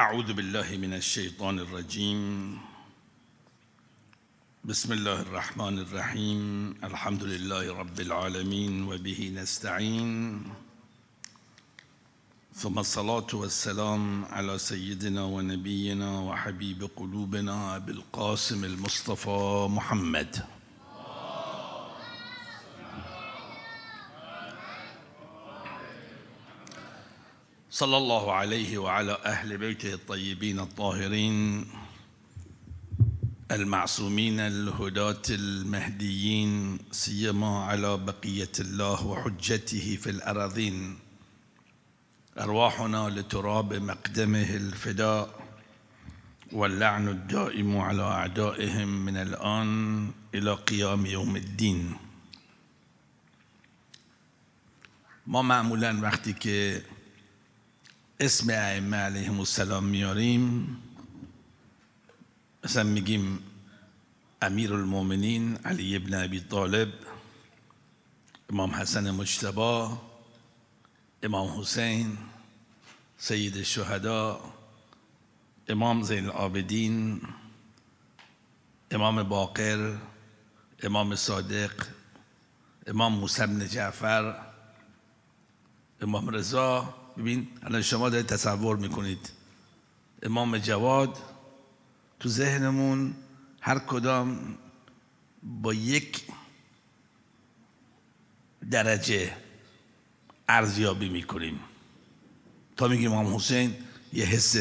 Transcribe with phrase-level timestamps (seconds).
[0.00, 2.20] أعوذ بالله من الشيطان الرجيم.
[4.64, 6.40] بسم الله الرحمن الرحيم.
[6.84, 10.42] الحمد لله رب العالمين وبه نستعين.
[12.54, 20.59] ثم الصلاة والسلام على سيدنا ونبينا وحبيب قلوبنا أبي القاسم المصطفى محمد.
[27.80, 31.66] صلى الله عليه وعلى أهل بيته الطيبين الطاهرين
[33.50, 40.98] المعصومين الهداة المهديين سيما على بقية الله وحجته في الأراضين.
[42.38, 45.40] أرواحنا لتراب مقدمه الفداء
[46.52, 51.96] واللعن الدائم على أعدائهم من الآن إلى قيام يوم الدين.
[55.26, 56.82] ما معمولا وقتی که
[58.22, 60.76] اسم ائمه علیهم السلام میاریم.
[62.64, 63.38] مثلا میگیم
[64.42, 66.88] امیر المؤمنین علی ابن ابی طالب
[68.50, 69.98] امام حسن مجتبا
[71.22, 72.18] امام حسین
[73.18, 74.52] سید الشهدا
[75.68, 77.20] امام زین العابدین
[78.90, 79.96] امام باقر
[80.82, 81.86] امام صادق
[82.86, 84.34] امام موسی بن جعفر
[86.00, 89.30] امام رضا ببین الان شما دارید تصور می‌کنید.
[90.22, 91.18] امام جواد
[92.20, 93.14] تو ذهنمون
[93.60, 94.58] هر کدام
[95.42, 96.22] با یک
[98.70, 99.36] درجه
[100.48, 101.60] ارزیابی می‌کنیم.
[102.76, 103.74] تا میگیم امام حسین
[104.12, 104.56] یه حس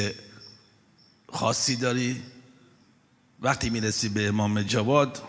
[1.29, 2.21] خاصی داری
[3.41, 5.21] وقتی می‌رسی به امام جواد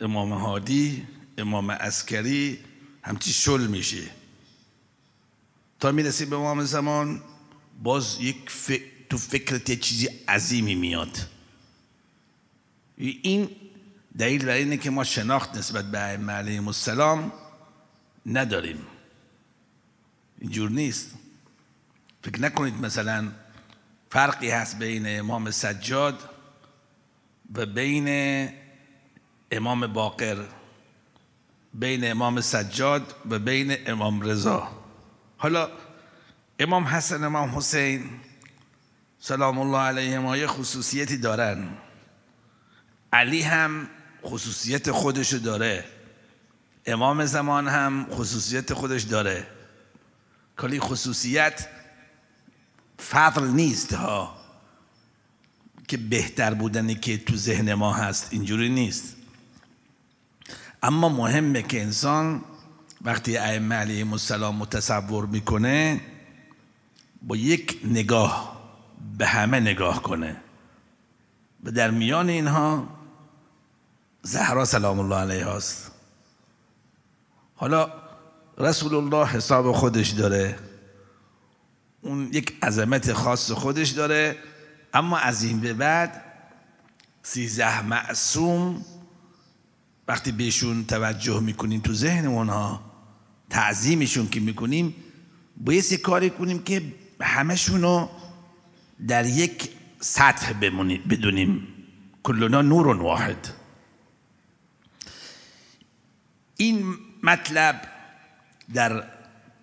[0.00, 1.06] امام هادی
[1.38, 2.58] امام عسکری
[3.02, 4.10] همچی شل میشه
[5.92, 7.22] می‌رسی به امام زمان
[7.82, 8.72] باز یک ف...
[9.10, 11.18] تو فکرت یه چیزی عظیمی میاد.
[12.96, 13.48] این
[14.18, 17.32] دلیل برای اینه که ما شناخت نسبت به ائمه علیهم السلام
[18.26, 18.78] نداریم.
[20.38, 21.10] اینجور نیست.
[22.22, 23.32] فکر نکنید مثلا
[24.10, 26.30] فرقی هست بین امام سجاد
[27.54, 28.48] و بین
[29.50, 30.44] امام باقر
[31.74, 34.83] بین امام سجاد و بین امام رضا.
[35.44, 35.68] حالا
[36.58, 38.10] امام حسن امام حسین
[39.18, 41.68] سلام الله علیهما یه خصوصیتی دارن.
[43.12, 43.88] علی هم
[44.24, 45.84] خصوصیت خودشو داره.
[46.86, 49.46] امام زمان هم خصوصیت خودش داره.
[50.58, 51.68] کلی خصوصیت
[53.10, 54.36] فضل نیست ها.
[55.88, 59.16] که بهتر بودنی که تو ذهن ما هست اینجوری نیست.
[60.82, 62.44] اما مهمه که انسان
[63.04, 66.00] وقتی ائمه علیهم السلام متصور می‌کنه
[67.22, 68.54] با یک نگاه
[69.18, 70.36] به همه نگاه کنه.
[71.64, 72.88] و در میان اینها
[74.22, 75.92] زهرا سلام الله علیها است
[77.56, 77.92] حالا
[78.58, 80.58] رسول الله حساب خودش داره.
[82.00, 84.38] اون یک عظمت خاص خودش داره.
[84.94, 86.24] اما از این به بعد
[87.22, 88.84] سیزده معصوم
[90.08, 92.93] وقتی بهشون توجه می‌کنیم تو ذهن اونها
[93.50, 94.94] تعظیمشون که می‌کنیم
[95.56, 96.82] باید یه کاری کنیم که
[97.20, 98.08] همشونو
[99.08, 100.52] در یک سطح
[101.10, 101.68] بدونیم.
[102.22, 103.48] کلنا نور واحد
[106.56, 107.88] این مطلب
[108.74, 109.04] در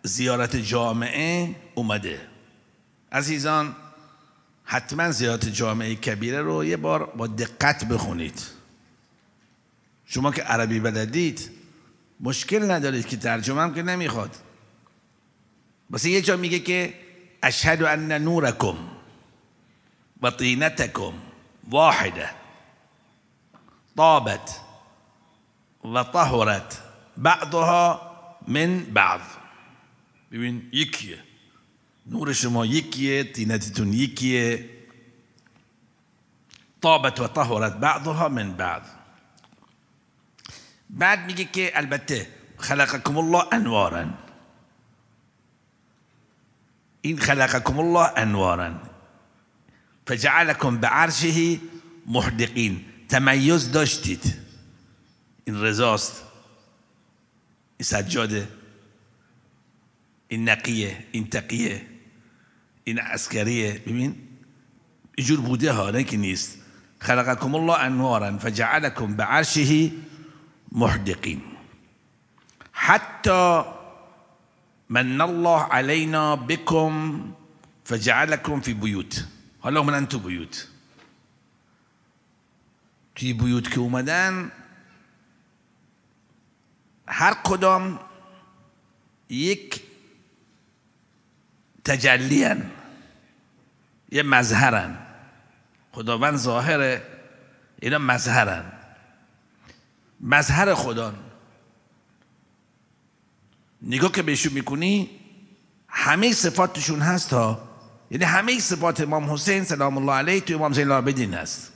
[0.03, 2.22] زیارت جامعه اومده.
[3.12, 3.75] عزیزان
[4.64, 8.41] حتما زیارت جامعه کبیره رو یه بار با دقت بخونید.
[10.06, 11.50] شما که عربی بلدید
[12.22, 14.36] مشکل ندارید که ترجمه هم که نمی‌خواد.
[15.92, 16.94] بس یه جا میگه که
[17.44, 18.78] اشهد ان نورکم
[20.22, 21.14] و طینتکم
[21.70, 22.30] واحده
[23.98, 24.59] طابت
[25.86, 26.82] و طهرت
[27.18, 28.12] بعضها
[28.48, 29.22] من بعض.
[30.32, 31.24] ببین یکیه.
[32.06, 34.70] نور شما یکیه طینتتون یکیه.
[36.82, 38.82] طابت و طهرت بعضها من بعض.
[40.91, 42.28] بعد میگه که البته
[42.58, 44.05] خلقكم الله انوارا
[47.02, 48.79] این خلقكم الله انوارا
[50.08, 51.59] فجعلكم بعرشه
[52.05, 52.85] محدقین.
[53.09, 54.34] تمیز داشتید.
[55.46, 56.23] این رضاست.
[57.78, 58.47] این سجاده.
[60.28, 60.97] این نقیه.
[61.11, 61.82] این تقیه.
[62.84, 63.73] این عسکریه.
[63.73, 64.16] ببین
[65.16, 66.58] اینجور بوده ها نه که نیست.
[66.99, 69.91] خلقكم الله انوارا فجعلكم بعرشه
[70.72, 71.41] محدقين.
[72.73, 73.66] حتى
[74.90, 77.22] من الله علينا بكم
[77.85, 79.26] فجعلكم في بيوت.
[79.64, 80.68] حالا اومدن تو بیوت
[83.16, 84.52] توی بیوت که اومدن
[87.08, 88.00] هر کدام
[89.29, 89.84] یک
[91.84, 92.72] تجلیان
[94.12, 94.97] یه مظهرن
[95.91, 97.03] خداوند ظاهره
[97.82, 98.80] اینا مظهرن
[100.23, 101.14] مظهر خدا.
[103.82, 105.09] نگاه که بهشون می‌کنی
[105.88, 107.72] همه صفاتشون هست ها
[108.12, 111.72] یعنی همه صفات امام حسین سلام الله علیه تو امام زین العابدین هست.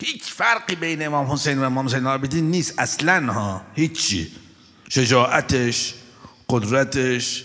[0.00, 4.32] هیچ فرقی بین امام حسین و امام زین العابدین نیست اصلا ها هیچی.
[4.88, 5.94] شجاعتش
[6.48, 7.44] قدرتش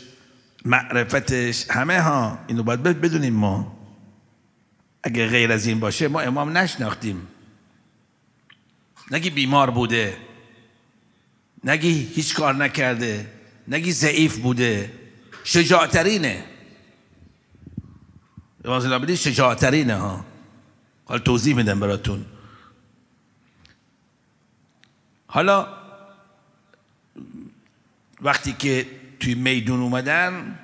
[0.66, 2.40] معرفتش همه ها.
[2.48, 3.78] اینو باید بدونیم ما.
[5.04, 7.28] اگه غیر از این باشه ما امام نشناختیم.
[9.12, 10.18] نگی بیمار بوده
[11.64, 13.32] نگی هیچ کار نکرده
[13.68, 14.92] نگی ضعیف بوده
[15.44, 16.46] شجاعترینه.
[18.66, 20.26] امام زین شجاعترینه ها.
[21.06, 22.26] حالا توضیح میدم براتون.
[25.28, 25.68] حالا
[28.22, 28.88] وقتی که
[29.20, 30.60] توی میدون اومدن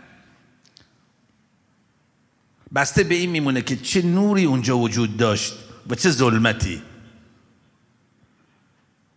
[2.75, 5.53] بسته به این میمونه که چه نوری اونجا وجود داشت
[5.89, 6.81] و چه ظلمتی.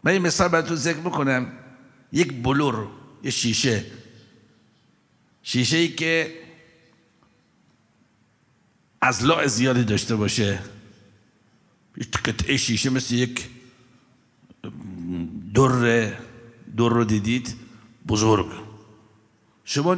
[0.05, 1.53] من این مثال براتون ذکر بکنم.
[2.12, 2.89] یک بلور
[3.23, 3.85] یه شیشه.
[5.43, 6.35] شیشه ای که
[9.01, 10.59] ازلاع زیادی داشته باشه.
[12.25, 13.49] قطعه شیشه مثل یک
[15.55, 16.12] در
[16.77, 17.55] در رو دیدید؟
[18.09, 18.47] بزرگ.
[19.65, 19.97] شما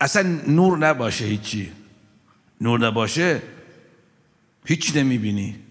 [0.00, 1.72] اصلا نور نباشه هیچی.
[2.60, 3.42] نور نباشه
[4.64, 5.63] هیچ نمی‌بینی.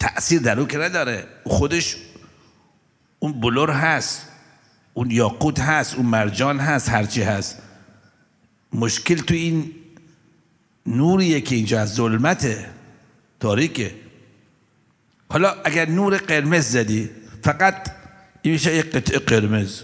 [0.00, 1.26] تأثیر در او که نداره.
[1.44, 1.96] خودش
[3.18, 4.26] اون بلور هست.
[4.94, 5.94] اون یاقوت هست.
[5.94, 6.88] اون مرجان هست.
[6.88, 7.58] هرچی هست.
[8.72, 9.72] مشکل تو این
[10.86, 12.70] نوریه که اینجا از ظلمته.
[13.40, 13.94] تاریکه.
[15.30, 17.10] حالا اگر نور قرمز زدی
[17.42, 17.90] فقط
[18.42, 19.82] این میشه یک قطعه قرمز.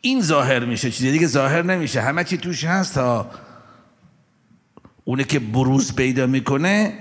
[0.00, 0.90] این ظاهر میشه.
[0.90, 2.00] چیزی دیگه ظاهر نمیشه.
[2.00, 3.30] همه چی توش هست تا
[5.04, 6.98] اونه که بروز پیدا می‌کنه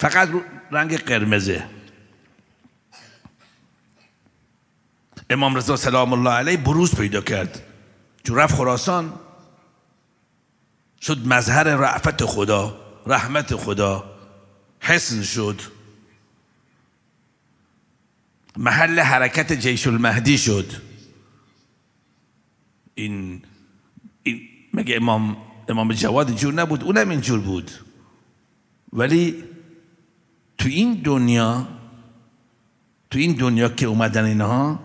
[0.00, 0.28] فقط
[0.70, 1.66] رنگ قرمزه.
[5.30, 7.62] امام رضا سلام الله علیه بروز پیدا کرد.
[8.24, 9.12] چون رفت خراسان
[11.00, 14.16] شد مظهر رعفت خدا رحمت خدا
[14.80, 15.60] حسن شد.
[18.56, 20.72] محل حرکت جیش المهدی شد.
[22.94, 23.42] این,
[24.22, 25.36] این مگه امام
[25.68, 27.70] امام جواد جور نبود؟ اونم اینجور بود.
[28.92, 29.44] ولی
[30.60, 31.68] تو این دنیا
[33.10, 34.80] تو این دنیا که اومدن اینها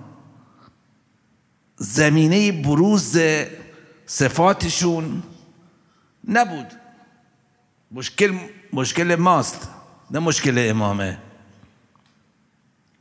[1.76, 3.18] زمینه بروز
[4.06, 5.24] صفاتشون
[6.28, 6.66] نبود.
[7.92, 8.40] مشکل
[8.74, 9.70] مشکل ماست
[10.12, 11.18] نه مشکل امامه.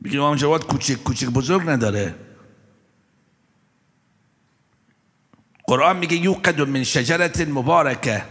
[0.03, 2.15] بگیم امام جواد کوچک کوچک بزرگ نداره.
[5.67, 8.23] قرآن میگه یوقد من شجرت مبارکه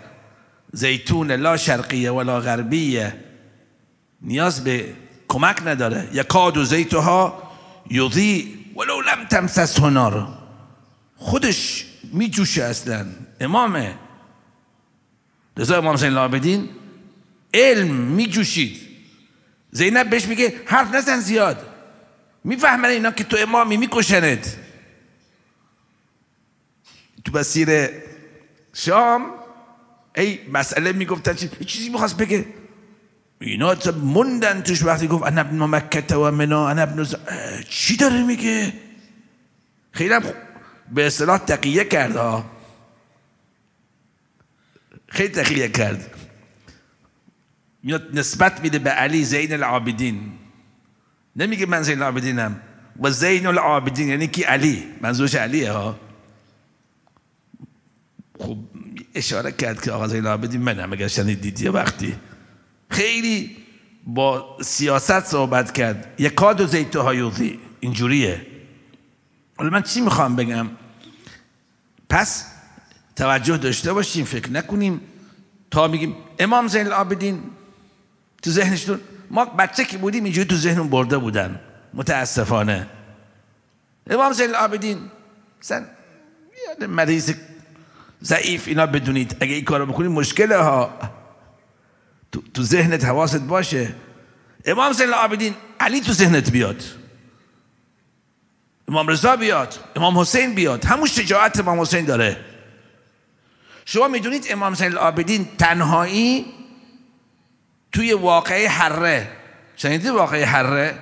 [0.73, 3.24] زیتون لا شرقیه ولا غربیه.
[4.25, 4.94] نیاز به
[5.29, 6.09] کمک نداره.
[6.12, 7.43] یکاد و زیتها
[7.91, 10.29] یضی ولو لم تمسس هنار
[11.17, 13.06] خودش میجوشه اصلا.
[13.41, 13.94] امامه.
[15.56, 16.69] رضا امام زین العابدین
[17.55, 18.81] علم میجوشید.
[19.70, 21.67] زینب بهش میگه حرف نزن زیاد.
[22.44, 24.56] می‌فهمن اینا که تو امامی میکشنت.
[27.25, 27.91] تو بسیر
[28.72, 29.27] شام
[30.17, 32.46] ای مسئله می‌گفتن چی؟ چیزی می‌خواست بگه.
[33.44, 37.15] اینا موندن توش وقتی گفت انا ابن مکه و منا انا ابن ز...
[37.69, 38.72] چی داره میگه؟
[39.93, 40.22] خیلی هم
[40.93, 42.44] به اصطلاح تقیه کرد ها
[45.08, 46.10] خیلی تقیه کرد.
[47.82, 50.32] میاد نسبت میده به علی زین العابدین.
[51.36, 52.60] نمیگه من زین العابدینم.
[53.01, 56.01] و زین العابدین یعنی کی علی؟ منظورش علیه ها
[58.39, 58.58] خب
[59.15, 62.17] اشاره کرد که آقا زین العابدین منم اگر شنیدید یه وقتی.
[62.94, 63.56] خیلی
[64.06, 66.15] با سیاست صحبت کرد.
[66.19, 68.46] یکاد و زیتو هایوزی اینجوریه.
[69.56, 70.69] حالا من چی می‌خوام بگم؟
[72.08, 72.46] پس
[73.17, 75.01] توجه داشته باشیم فکر نکنیم.
[75.70, 77.43] تا میگیم امام زین العابدین
[78.43, 81.60] تو ذهنشون ما بچه که بودیم اینجوری تو ذهنون برده بودن.
[81.94, 82.86] متاسفانه.
[84.10, 84.98] امام زین العابدین
[85.63, 85.86] مثلا
[86.89, 87.34] مریض
[88.22, 89.36] ضعیف اینا بدونید.
[89.41, 90.98] اگه این کارو بکنید مشکله ها.
[92.34, 93.94] تو, تو ذهنت حواست باشه.
[94.64, 96.82] امام زین العابدین علی تو ذهنت بیاد.
[98.88, 99.79] امام رضا بیاد.
[99.96, 100.84] امام حسین بیاد.
[100.84, 102.36] همون شجاعت امام حسین داره.
[103.84, 106.46] شما می‌دونید امام زین العابدین تنهایی
[107.93, 109.31] توی واقعه حره.
[109.76, 110.98] شنیدید واقعه حره؟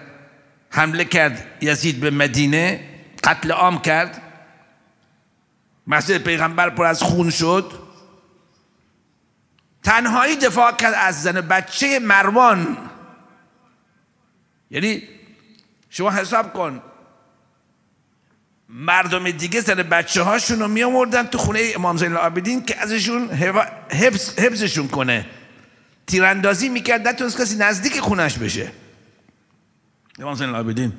[0.71, 2.89] حمله کرد یزید به مدینه
[3.25, 4.23] قتل عام کرد.
[5.87, 7.82] مسجد پیغمبر پر از خون شد.
[9.83, 12.77] تنهایی دفاع کرد از زن بچه مروان.
[14.71, 15.03] یعنی
[15.91, 16.83] شما حساب کن.
[18.69, 20.85] مردم دیگه زن بچه هاشون رو می
[21.31, 23.31] تو خونه امام زین العابدین که ازشون
[23.91, 25.27] حفظ حفظشون کنه.
[26.07, 28.73] تیراندازی می‌کرد نتونست کسی نزدیک خونش بشه.
[30.19, 30.93] امام زین العابدین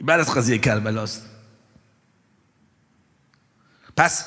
[0.00, 1.26] بعد از قضیه کربلاست.
[3.96, 4.24] پس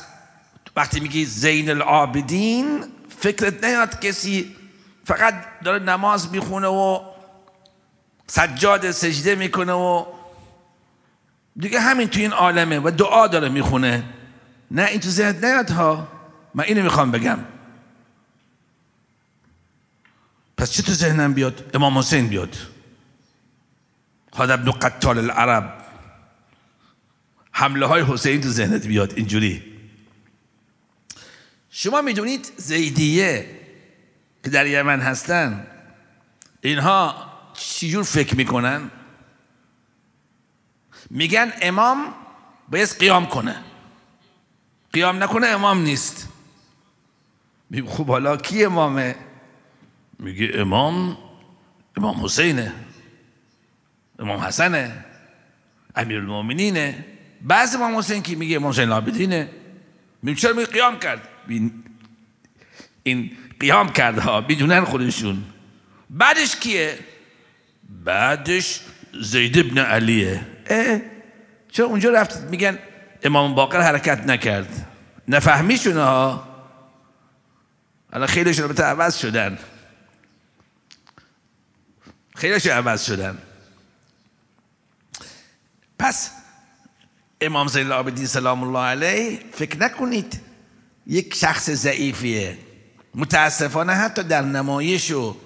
[0.76, 2.84] وقتی میگی زین العابدین
[3.20, 4.56] فکرت نیاد کسی
[5.06, 5.34] فقط
[5.64, 7.00] داره نماز می‌خونه و
[8.28, 10.06] سجاد سجده می‌کنه و
[11.58, 14.04] دیگه همین تو این عالمه و دعا داره می‌خونه.
[14.72, 16.08] نه این تو ذهن نیاد ها.
[16.54, 17.40] من اینو می‌خوام بگم.
[20.58, 22.58] پس چه تو ذهنم بیاد؟ امام حسین بیاد.
[24.38, 25.74] هذا ابن قتال العرب.
[27.52, 29.69] حمله های حسین تو ذهنت بیاد اینجوری.
[31.70, 33.60] شما می‌دونید زیدیه
[34.44, 35.68] که در یمن هستن؟
[36.62, 37.16] اینها
[37.54, 38.92] چجور فکر می‌کنن؟
[41.10, 42.14] میگن امام
[42.70, 43.56] باید قیام کنه.
[44.94, 46.30] قیام نکنه امام نیست.
[47.88, 49.16] خب حالا کی امامه؟
[50.20, 51.18] میگه امام
[51.98, 52.74] امام حسینه.
[54.20, 55.06] امام حسنه.
[55.96, 57.06] امیر المومنینه
[57.42, 59.50] بعض امام حسین که میگه امام حسین العابدینه.
[60.24, 61.28] میگه چرا میگه قیام کرد؟
[63.04, 65.44] این قیام کرده ها بدونن خودشون.
[66.10, 67.00] بعدش کیه؟
[67.90, 68.80] بعدش
[69.22, 70.48] زید ابن علیه.
[70.68, 71.02] اه
[71.72, 72.80] چرا اونجا رفت؟ میگن
[73.24, 74.88] امام باقر حرکت نکرد.
[75.28, 76.48] نفهمیشون ها.
[78.14, 79.60] الان خیلیشون رو عوض شدن.
[82.36, 83.38] خیلیشون عوض شدن.
[86.00, 86.32] پس
[87.42, 90.49] امام زین العابدین سلام الله علیه فکر نکنید
[91.10, 92.58] یک شخص ضعیفیه.
[93.16, 95.38] متاسفانه حتی در نمایش و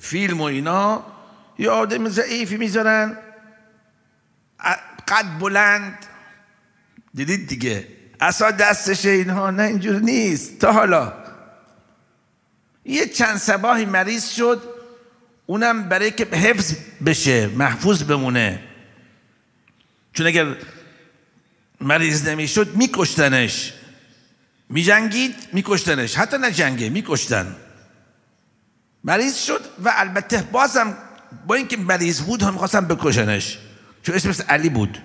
[0.00, 1.04] فیلم و اینا
[1.58, 3.18] یه آدم ضعیفی می‌ذارن.
[5.08, 6.06] قد بلند.
[7.14, 7.86] دیدید دیگه؟
[8.20, 10.58] اصلا دستش اینها نه اینجور نیست.
[10.58, 11.12] تا حالا.
[12.84, 14.62] یه چند سباهی مریض شد.
[15.46, 16.74] اونم برای که حفظ
[17.06, 18.62] بشه محفوظ بمونه.
[20.12, 20.56] چون اگر
[21.80, 23.72] مریض نمی‌شد میکشتنش.
[24.70, 26.18] میجنگید میکشتنش.
[26.18, 27.56] حتی نه جنگه میکشتن.
[29.04, 30.96] مریض شد و البته بازم
[31.46, 33.58] با اینکه مریض بود هم می‌خواستن بکشنش.
[34.02, 34.98] چون اسمش علی بود.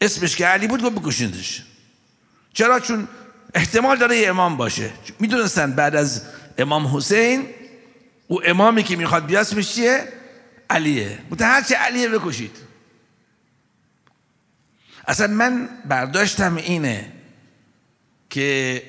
[0.00, 1.62] اسمش که علی بود گفت بکشنش
[2.52, 3.08] چرا؟ چون
[3.54, 4.90] احتمال داره یه امام باشه.
[5.20, 6.22] می‌دونستن بعد از
[6.58, 7.46] امام حسین
[8.28, 10.08] او امامی که می‌خواد بیاد اسمش چیه؟
[10.70, 11.18] علیه.
[11.30, 12.56] بوده هرچه علیه بکشید.
[15.06, 17.12] اصلا من برداشتم اینه
[18.30, 18.82] که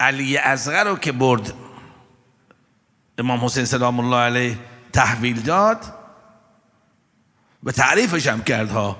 [0.00, 1.52] علی ازغر رو که برد
[3.18, 4.58] امام حسین سلام الله علیه
[4.92, 5.84] تحویل داد
[7.64, 8.98] و تعریفش هم کرد ها.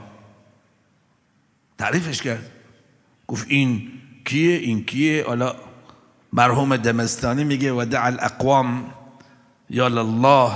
[1.79, 2.51] تعریفش کرد.
[3.27, 3.93] گفت این
[4.25, 5.55] کیه؟ این کیه؟ حالا
[6.33, 8.95] مرحوم دمستانی میگه و دع الاقوام
[9.71, 10.53] یا الله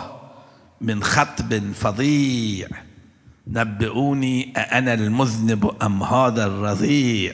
[0.81, 2.69] من خطب فظیع
[3.53, 7.33] نبئوني أأنا المذنب أم هذا الرضيع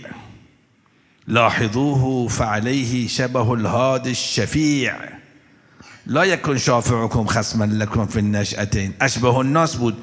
[1.26, 4.94] لاحظوه فعليه شبه الهاد الشفيع.
[6.06, 8.94] لا يكن شافعكم خصما لكم في النشأتين.
[9.00, 9.94] اشبه الناس بود.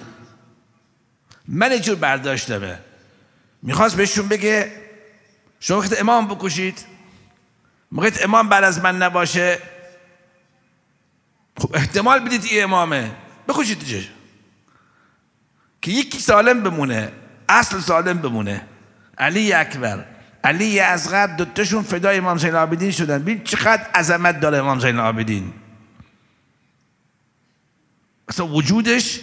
[1.47, 2.79] من جور برداشتمه
[3.63, 4.71] می‌خواست بهشون بگه
[5.59, 6.85] شما وقت امام بکشید؟
[7.91, 9.59] موقعیت امام بعد از من نباشه؟
[11.57, 13.11] خب احتمال بدید این امامه.
[13.47, 14.07] بکشید
[15.81, 17.11] که یکی سالم بمونه
[17.49, 18.67] اصل سالم بمونه.
[19.17, 20.05] علی اکبر.
[20.43, 23.19] علی اصغر دوتاشون فدای امام زین العابدین شدن.
[23.19, 25.53] ببین چقدر عظمت داره امام زین العابدین
[28.29, 29.19] اصلا وجودش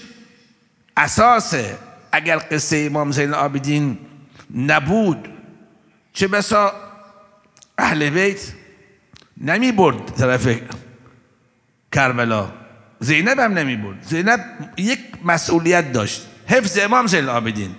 [0.97, 1.79] اساسه.
[2.13, 3.99] اگر قصه امام زین العابدین
[4.55, 5.29] نبود
[6.13, 6.73] چه بسا
[7.79, 8.41] اهل بیت
[9.37, 10.49] نمی برد طرف
[11.93, 12.53] کربلا.
[13.01, 14.03] زینب هم نمی برد.
[14.03, 14.41] زینب
[14.77, 16.27] یک مسئولیت داشت.
[16.47, 17.75] حفظ امام زین العابدین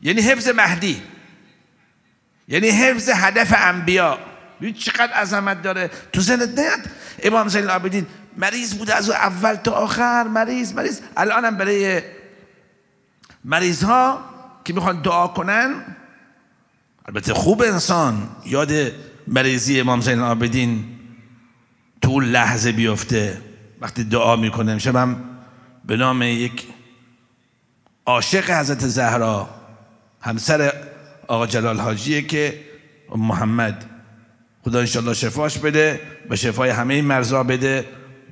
[0.00, 1.02] یعنی حفظ مهدی.
[2.48, 4.18] یعنی حفظ هدف انبیا.
[4.60, 5.90] ببین چقدر عظمت داره.
[6.12, 6.80] تو زنت نیاد
[7.22, 11.00] امام زین العابدین مریض بوده از اول تا آخر مریض مریض.
[11.16, 12.02] الانم برای
[13.44, 14.20] مریض ها
[14.64, 15.74] که می‌خوان دعا کنن
[17.06, 18.28] البته خوب انسان.
[18.46, 18.72] یاد
[19.26, 20.84] مریضی امام زین العابدین
[22.02, 23.42] تو لحظه بیفته
[23.80, 24.72] وقتی دعا می‌کنه.
[24.72, 25.24] امشب هم
[25.84, 26.66] به نام یک
[28.06, 29.48] عاشق حضرت زهرا
[30.20, 30.72] همسر
[31.28, 32.60] آقا جلال حاجیه که
[33.16, 33.84] محمد
[34.64, 37.84] خدا انشالله شفاش بده و شفای همه مرزا بده.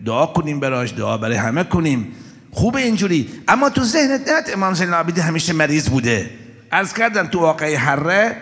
[0.04, 2.12] دعا کنیم براش دعا برای همه کنیم.
[2.50, 3.28] خوب اینجوری.
[3.48, 6.30] اما تو ذهنت نه امام زین العابدین همیشه مریض بوده.
[6.70, 8.36] از کردم تو واقعی حره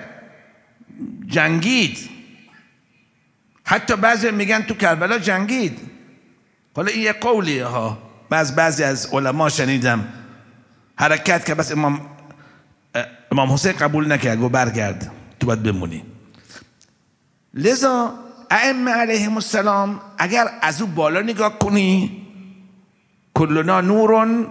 [1.27, 1.99] جنگید.
[3.65, 5.79] حتی بعضی میگن تو کربلا جنگید.
[6.77, 7.99] حالا این یه قولیه ها.
[8.31, 10.09] بعض بعضی از علما شنیدم
[10.97, 12.01] حرکت که بس امام
[13.33, 16.05] امام حسین قبول نکرد گو برگرد تو باید بمونی.
[17.55, 18.15] لذا
[18.51, 22.27] ائمه علیهم السلام اگر از او بالا نگاه کنی
[23.35, 24.47] کلنا نور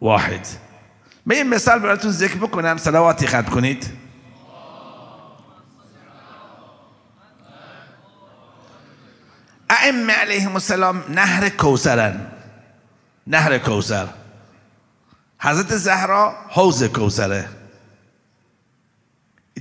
[0.00, 0.46] واحد.
[1.26, 3.90] من این مثال براتون ذکر بکنم صلواتی خط کنید.
[9.70, 12.20] ائمه علیهم السلام نهر کوسرن
[13.26, 14.08] نهر کوسر
[15.38, 17.55] حضرت زهرا حوز کوسره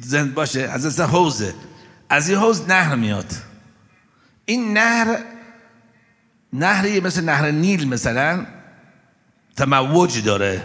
[0.04, 1.54] ذهن باشه حضرت حوزه.
[2.10, 3.34] از این حوز نهر میاد.
[4.46, 5.20] این نهر
[6.54, 8.46] نهری مثل نهر نیل مثلا
[9.56, 10.64] تموج داره.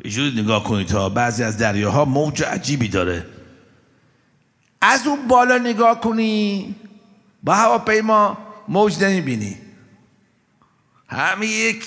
[0.00, 3.26] اینجوری نگاه کنید تا بعضی از دریاها موج عجیبی داره.
[4.80, 6.74] از اون بالا نگاه کنی
[7.42, 9.56] با هواپیما موج نمی‌بینی.
[11.08, 11.84] همه یک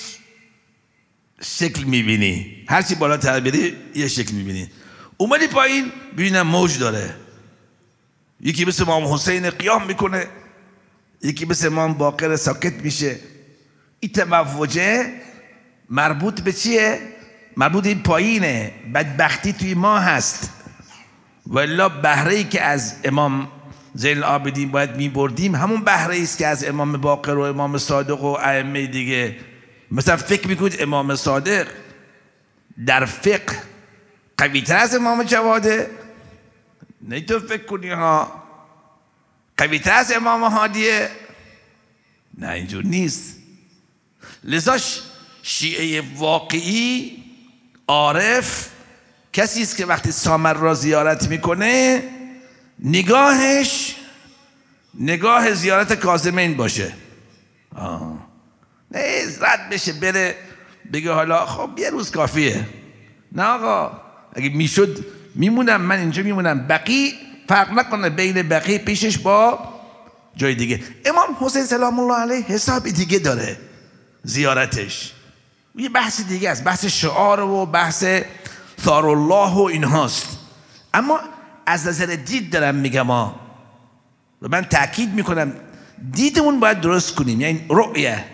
[1.42, 2.66] شکل می‌بینی.
[2.70, 4.70] هرچی بالا تر بری یه شکل می‌بینی.
[5.18, 7.16] اومدی پایین ببینم موج داره.
[8.42, 10.28] یکی مثل امام حسین قیام می‌کنه
[11.22, 13.16] یکی مثل امام باقر ساکت میشه.
[14.00, 15.12] این تموجه
[15.90, 17.00] مربوط به چیه؟
[17.58, 18.74] مربوط این پایینه.
[18.94, 20.52] بدبختی توی ما هست.
[21.48, 23.48] ولی بهره ای که از امام
[23.94, 28.28] زین العابدین باید میبردیم همون بهره است که از امام باقر و امام صادق و
[28.28, 29.36] ائمه دیگه.
[29.92, 31.68] مثلا فکر می‌کنید امام صادق
[32.86, 33.58] در فقه
[34.38, 35.90] قوی تر از امام جواده؟
[37.02, 38.44] نه تو فکر کنی ها.
[39.58, 41.10] قوی تر از امام هادیه؟
[42.38, 43.36] نه اینجور نیست.
[44.44, 44.78] لذا
[45.44, 47.24] شیعه واقعی
[47.88, 48.70] عارف
[49.34, 52.04] کسی است که وقتی سامر را زیارت می‌کنه
[52.80, 53.96] نگاهش
[54.94, 56.94] نگاه زیارت کازمین باشه.
[57.76, 58.28] آه.
[58.92, 60.36] نه رد بشه بره
[60.94, 62.66] بگه حالا خب یه روز کافیه.
[63.32, 64.07] نه آقا.
[64.34, 66.68] اگه می‌شد میمونم من اینجا میمونم.
[66.68, 67.14] بقی
[67.48, 69.60] فرق نکنه بین بقی پیشش با
[70.36, 70.84] جای دیگه.
[71.06, 73.58] امام حسین سلام الله علیه حساب دیگه داره.
[74.24, 75.14] زیارتش.
[75.76, 76.64] یه بحث دیگه است.
[76.64, 78.06] بحث شعار و بحث
[78.82, 80.38] ثار الله و اینهاست.
[80.94, 81.20] اما
[81.66, 83.40] از نظر دید دارم میگم ما
[84.42, 85.54] و من تاکید می‌کنم
[86.12, 87.42] دیدمون باید درست کنیم.
[87.42, 88.26] یعنی رؤیه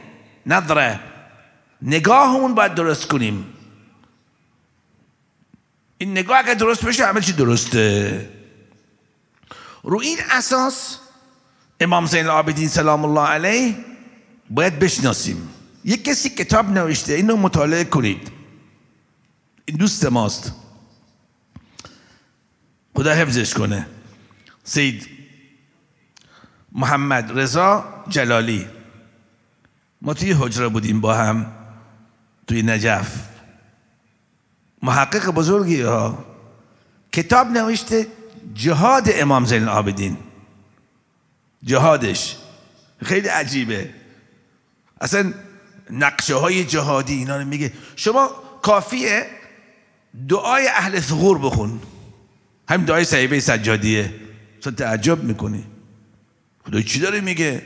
[0.45, 0.99] نظره
[1.82, 3.45] نگاهمون باید درست کنیم.
[6.03, 8.29] این نگاه اگر درست بشه همه چی درسته.
[9.83, 10.97] رو این اساس
[11.79, 13.75] امام زین العابدین سلام الله علیه
[14.49, 15.49] باید بشناسیم.
[15.85, 18.31] یک کسی کتاب نوشته اینو مطالعه کنید.
[19.65, 20.53] این دوست ماست.
[22.95, 23.87] خدا حفظش کنه.
[24.63, 25.07] سید
[26.71, 28.67] محمد رضا جلالی.
[30.01, 31.53] ما توی حجره بودیم با هم
[32.47, 33.32] توی نجف.
[34.83, 36.25] محقق بزرگی ها.
[37.11, 38.07] کتاب نوشته
[38.53, 40.17] جهاد امام زین العابدین.
[41.63, 42.37] جهادش.
[43.03, 43.89] خیلی عجیبه.
[45.01, 45.33] اصلا
[45.89, 47.73] نقشه های جهادی اینا رو میگه.
[47.95, 48.29] شما
[48.61, 49.25] کافیه
[50.29, 51.79] دعای اهل ثغور بخون.
[52.69, 54.13] همین دعای صحیبه سجادیه.
[54.61, 55.63] تو تعجب می‌کنی.
[56.65, 57.61] خدا چی داره میگه؟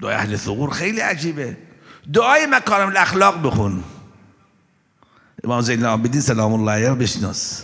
[0.00, 1.56] دعای اهل ثغور خیلی عجیبه.
[2.12, 3.84] دعای مکارم الاخلاق بخون.
[5.44, 7.62] امام زین العابدین سلام الله علیه بشناس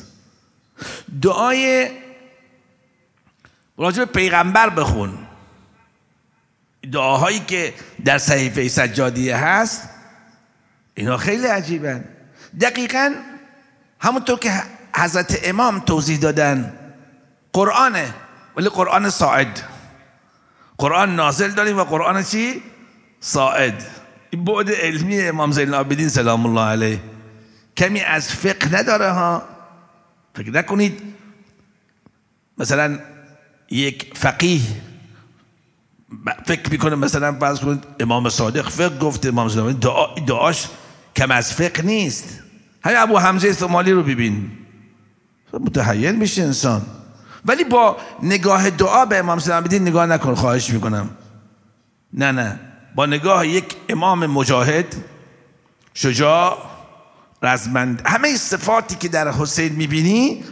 [1.23, 1.89] دعای
[3.79, 5.19] راجع پیغمبر بخون
[6.93, 9.89] دعاهایی که در صحیفه سجادیه هست
[10.95, 12.05] اینا خیلی عجیبن
[12.61, 13.15] دقیقا
[14.01, 14.53] همونطور که
[14.97, 16.73] حضرت امام توضیح دادن
[17.53, 18.15] قرآنه
[18.57, 19.63] ولی قرآن ساعد
[20.79, 22.63] قرآن نازل داریم و قرآن چی؟
[23.21, 23.85] ساعد
[24.31, 27.01] این بعد علمی امام زین العابدین سلام الله علیه
[27.79, 29.43] کمی از فقه نداره ها.
[30.35, 31.03] فکر نکنید.
[32.59, 32.99] مثلا
[33.71, 34.61] یک فقیه
[36.47, 40.67] فکر می‌کنه مثلا فرض کنید امام صادق فقه گفته امام صادق دعا دعاش
[41.17, 42.43] کم از فقه نیست.
[42.85, 44.51] همین ابو حمزه استمالی رو ببین.
[45.53, 46.83] متحیر میشه انسان.
[47.45, 51.11] ولی با نگاه دعا به امام سلام بدین نگاه نکن خواهش می‌کنم.
[52.13, 52.61] نه نه.
[52.95, 54.97] با نگاه یک امام مجاهد
[55.95, 56.78] شجاع
[57.43, 58.03] رزمند.
[58.07, 60.45] همه صفاتی که در حسین می‌بینی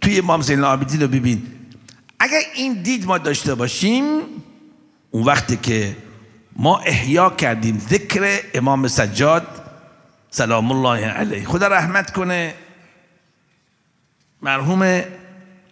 [0.00, 1.42] توی امام زین العابدین رو ببین.
[2.18, 4.20] اگر این دید ما داشته باشیم
[5.10, 5.96] اون وقتی که
[6.56, 9.46] ما احیا کردیم ذکر امام سجاد
[10.30, 11.44] سلام الله علیه.
[11.44, 12.54] خدا رحمت کنه.
[14.42, 15.02] مرحوم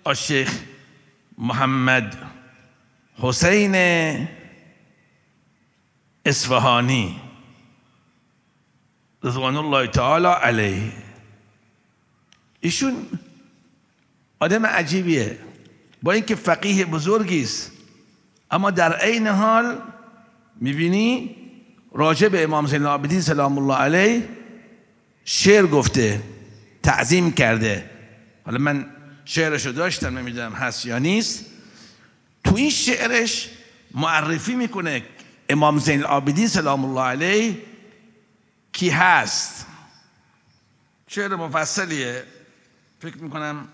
[0.04, 0.58] آشیخ
[1.38, 2.16] محمد
[3.18, 3.74] حسین
[6.26, 7.20] اصفهانی.
[9.24, 10.92] رضوان الله تعالی علیه.
[12.60, 12.96] ایشون
[14.40, 15.38] آدم عجیبیه.
[16.02, 17.72] با اینکه فقیه بزرگی است.
[18.50, 19.78] اما در عین حال
[20.60, 21.36] می‌بینی
[21.92, 24.28] راجع به امام زین العابدین سلام الله علیه
[25.24, 26.22] شعر گفته
[26.82, 27.90] تعظیم کرده.
[28.46, 28.86] حالا من
[29.24, 31.46] شعرشو داشتم نمی‌دونم هست یا نیست.
[32.44, 33.48] تو این شعرش
[33.94, 35.02] معرفی می‌کنه
[35.48, 37.56] امام زین العابدین سلام الله علیه
[38.72, 39.66] کی هست.
[41.08, 42.24] شعر مفصلیه.
[43.00, 43.68] فکر می‌کنم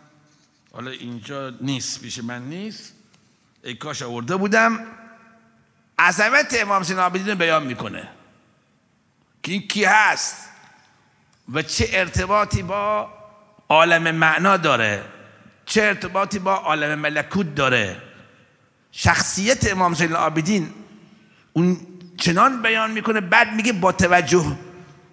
[0.73, 2.93] حالا اینجا نیست پیش من نیست.
[3.65, 4.87] ای کاش آورده بودم.
[5.99, 8.09] عظمت امام زین العابدین رو بیان می‌کنه.
[9.43, 10.49] که این کی هست
[11.53, 13.11] و چه ارتباطی با
[13.69, 15.05] عالم معنا داره؟
[15.67, 18.03] چه ارتباطی با عالم ملکوت داره؟
[18.93, 20.75] شخصیت امام زین العابدین
[21.53, 21.77] اون
[22.17, 24.59] چنان بیان می‌کنه بعد میگه با توجه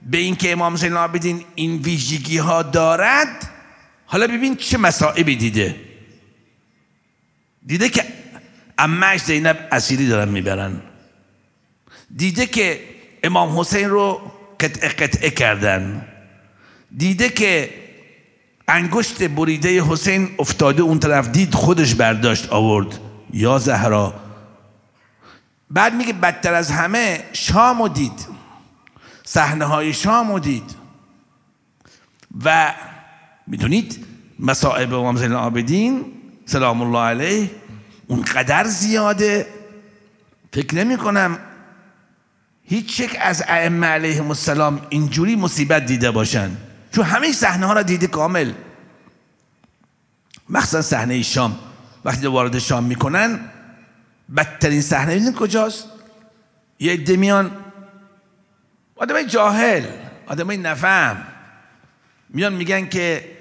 [0.05, 3.49] به اینکه امام زین العابدین این ویژگی ها دارد
[4.05, 5.75] حالا ببین چه مسائبی دیده.
[7.65, 8.03] دیده که
[8.77, 10.81] امش زینب اسیری دارن می‌برن.
[12.15, 12.79] دیده که
[13.23, 16.05] امام حسین رو قطعه قطعه کردن.
[16.97, 17.69] دیده که
[18.67, 22.99] انگشت بریده حسین افتاده اون طرف دید خودش برداشت آورد.
[23.33, 24.13] یا زهرا.
[25.69, 28.34] بعد میگه بدتر از همه شام دید.
[29.25, 30.75] صحنه های شام دید.
[32.45, 32.73] و
[33.47, 34.05] می‌دونید
[34.39, 36.05] مصائب امام زین العابدین
[36.45, 37.51] سلام الله علیه
[38.07, 39.47] اونقدر زیاده.
[40.53, 41.39] فکر نمی کنم
[42.63, 46.51] هیچ یک از ائمه علیهم السلام اینجوری مصیبت دیده باشن.
[46.91, 48.53] چون همه صحنه ها را دیده کامل.
[50.49, 51.59] مخصوصا صحنه شام.
[52.05, 53.39] وقتی وارد شام می‌کنن
[54.37, 55.85] بدترین صحنه این کجاست؟
[56.79, 57.51] یه عده میان
[58.95, 59.85] آدمای جاهل
[60.27, 61.27] آدمای نفهم
[62.29, 63.35] میان میگن که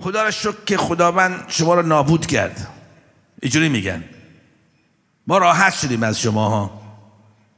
[0.00, 2.68] خدا را شکر که خداوند شما را نابود کرد.
[3.42, 4.04] اینجوری میگن.
[5.26, 6.80] ما راحت شدیم از شما ها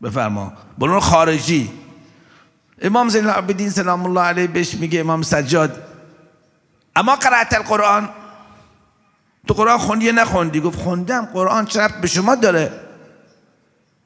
[0.02, 0.52] بفرما.
[0.78, 1.70] برون خارجی.
[2.82, 5.82] امام زین العابدین سلام الله علیه بهش میگه امام سجاد
[6.96, 8.08] اما قرأت القرآن؟
[9.48, 12.72] تو قرآن خوندی نخوندی؟ گفت خوندم قرآن چه به شما داره؟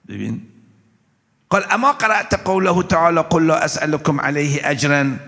[0.08, 0.51] ببین
[1.52, 5.18] قال أما قرأت قوله تعالى قل لا أسألكم عليه اجرا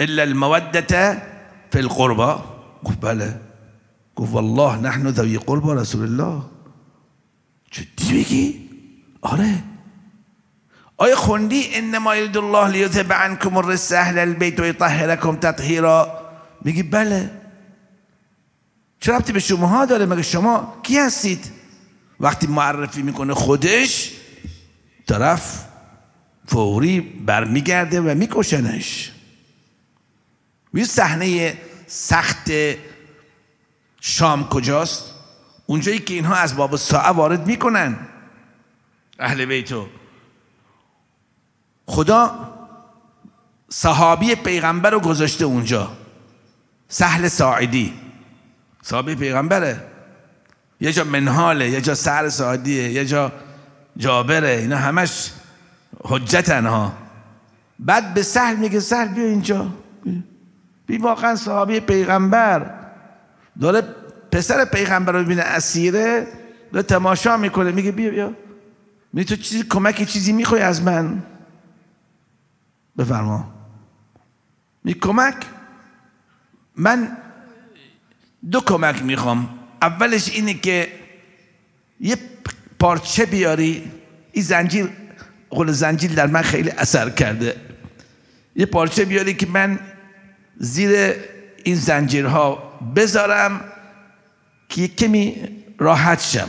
[0.00, 1.22] إلا المودة
[1.70, 2.42] في القربى
[2.84, 3.40] گفت بله
[4.16, 6.42] گفت والله نحن ذوی قربى رسول الله.
[7.72, 8.70] جدی بگی
[9.22, 9.62] آره
[10.98, 16.20] آیا خوندی إنما یرید الله لیذهب عنکم الرجس أهل البیت و یطهرکم تطهیرا
[16.64, 17.30] میگی بله
[19.00, 21.52] چه ربطی به شما داره مگه شما کی هستید
[22.20, 24.23] وقتی معرفی میکنه خودش
[25.06, 25.64] طرف
[26.46, 29.12] فوری برمیگرده و میکشنش.
[30.74, 32.50] وی صحنه سخت
[34.00, 35.04] شام کجاست؟
[35.66, 37.96] اونجایی که اینها از باب ساعه وارد می‌کنن.
[39.18, 39.88] اهل بیتو
[41.86, 42.50] خدا
[43.68, 45.92] صحابی پیغمبر رو گذاشته اونجا.
[46.88, 47.92] سهل ساعدی.
[48.82, 49.86] صحابی پیغمبره.
[50.80, 53.32] یه جا منحاله یه جا سهل ساعدیه یه جا
[53.96, 55.30] جابره اینا همش
[56.04, 56.92] حجتن ها
[57.78, 59.70] بعد به سهل میگه سهل بیا اینجا.
[60.86, 62.74] بی واقعا صحابی پیغمبر.
[63.60, 63.82] داره
[64.32, 66.26] پسر پیغمبر رو ببینه اسیره
[66.72, 68.32] داره تماشا می‌کنه میگه بیا بیا.
[69.12, 71.22] می تو چیزی کمکی چیزی می‌خوای از من؟
[72.98, 73.54] بفرما.
[74.84, 75.36] می کمک؟
[76.76, 77.16] من
[78.50, 79.48] دو کمک می‌خوام.
[79.82, 80.92] اولش اینه که
[82.00, 82.16] یه
[82.78, 83.90] پارچه بیاری
[84.32, 84.88] این زنجیر
[85.50, 87.56] قول زنجیر در من خیلی اثر کرده.
[88.56, 89.78] یه پارچه بیاری که من
[90.58, 91.14] زیر
[91.64, 93.60] این زنجیرها بذارم
[94.68, 95.36] که کمی
[95.78, 96.48] راحت شم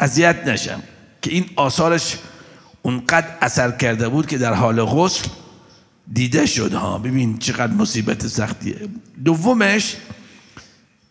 [0.00, 0.82] اذیت نشم.
[1.22, 2.18] که این آثارش
[2.82, 5.28] اونقدر اثر کرده بود که در حال غسل
[6.12, 6.98] دیده شد ها.
[6.98, 8.76] ببین چقدر مصیبت سختیه.
[9.24, 9.96] دومش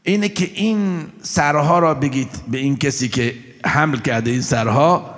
[0.04, 5.15] اینه که این سرها را بگید به این کسی که حمل کرده این سرها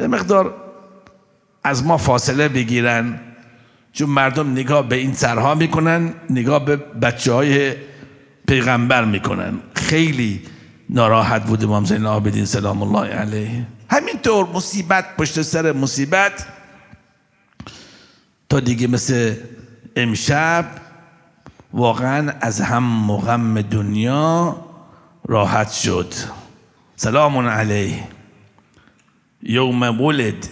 [0.00, 0.54] یه مقدار
[1.64, 3.20] از ما فاصله بگیرن.
[3.92, 7.74] چون مردم نگاه به این سرها می‌کنن نگاه به بچه های
[8.46, 9.58] پیغمبر می‌کنن.
[9.74, 10.42] خیلی
[10.90, 13.66] ناراحت بود امام زین العابدین سلام الله علیه.
[13.90, 16.46] همینطور مصیبت پشت سر مصیبت.
[18.48, 19.34] تا دیگه مثل
[19.96, 20.64] امشب
[21.72, 24.56] واقعا از هم و غم دنیا
[25.28, 26.14] راحت شد.
[27.02, 28.08] سلام علیه.
[29.42, 30.48] یوم ولد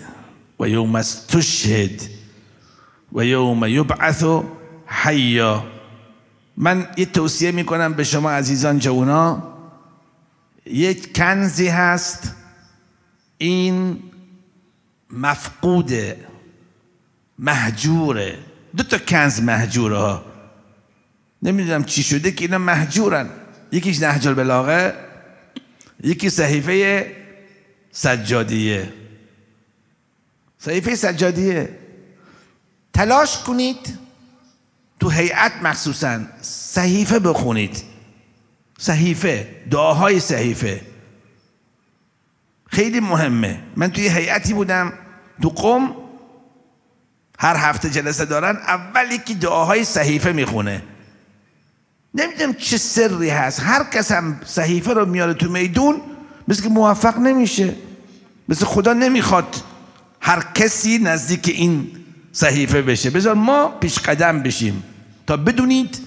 [0.61, 2.03] و یوم استشهد
[3.13, 4.25] و یوم یبعث
[4.87, 5.67] حیا.
[6.57, 9.43] من یه توصیه می‌کنم به شما عزیزان جوونا.
[10.67, 12.35] یک کنزی هست.
[13.39, 14.03] این
[15.11, 16.27] مفقوده
[17.39, 18.39] محجوره.
[18.77, 20.25] دو تا کنز محجوره ها.
[21.43, 23.31] نمی‌دونم چی شده که اینا محجورن.
[23.73, 25.08] یکیش نهج البلاغه
[26.03, 27.07] یکی صحیفه
[27.93, 28.93] سجادیه.
[30.59, 31.79] صحیفه سجادیه.
[32.93, 33.99] تلاش کنید
[35.01, 37.83] تو هیئت مخصوصا صحیفه بخونید.
[38.79, 40.81] صحیفه دعاهای صحیفه.
[42.67, 43.63] خیلی مهمه.
[43.77, 44.93] من توی هیئتی بودم.
[45.43, 45.95] تو قم
[47.39, 50.83] هر هفته جلسه دارن اول یکی دعاهای صحیفه می‌خونه.
[52.19, 53.61] نمی‌دونم چه سری هست.
[53.63, 56.01] هر کس هم صحیفه رو میاره تو میدون
[56.49, 57.75] مثل که موفق نمیشه.
[58.49, 59.57] مثل خدا نمی‌خواد
[60.21, 61.91] هر کسی نزدیک این
[62.33, 63.11] صحیفه بشه.
[63.11, 64.83] بذار ما پیش قدم بشیم
[65.27, 65.99] تا بدونید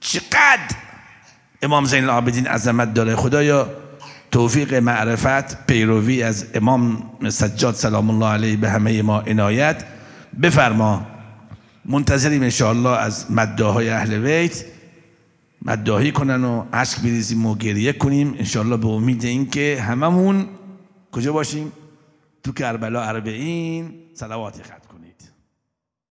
[0.00, 0.76] چقدر
[1.62, 3.16] امام زین العابدین عظمت داره.
[3.16, 3.68] خدایا
[4.30, 9.84] توفیق معرفت پیروی از امام سجاد سلام الله علیه به همه ما عنایت.
[10.42, 11.06] بفرما
[11.84, 14.64] منتظریم انشاءالله از مداهای اهل بیت.
[15.64, 18.34] مداهی کنن و عشق بریزیم و گریه کنیم.
[18.38, 20.46] انشاءالله به امید اینکه هممون
[21.12, 21.72] کجا باشیم؟
[22.42, 24.83] تو کربلا اربعین صلوات کنید